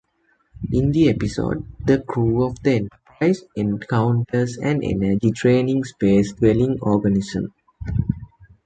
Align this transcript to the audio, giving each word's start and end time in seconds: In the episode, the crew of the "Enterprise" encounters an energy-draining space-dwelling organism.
In 0.71 0.91
the 0.91 1.11
episode, 1.11 1.63
the 1.85 1.99
crew 2.01 2.43
of 2.43 2.57
the 2.63 2.71
"Enterprise" 2.71 3.43
encounters 3.55 4.57
an 4.57 4.83
energy-draining 4.83 5.83
space-dwelling 5.83 6.79
organism. 6.81 7.53